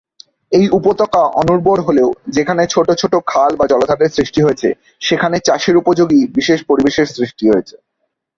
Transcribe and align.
এই 0.51 0.65
উপত্যকা 0.69 1.21
অনুর্বর 1.41 1.77
হলেও 1.81 2.09
যেখানে 2.29 2.63
ছোট 2.67 2.87
ছোট 3.01 3.13
খাল 3.27 3.51
বা 3.55 3.65
জলাধারের 3.71 4.15
সৃষ্টি 4.17 4.39
হয়েছে 4.41 4.69
সেখানে 5.01 5.37
চাষের 5.47 5.75
উপযোগী 5.77 6.21
বিশেষ 6.37 6.59
পরিবেশের 6.69 7.07
সৃষ্টি 7.15 7.45
হয়েছে। 7.49 7.75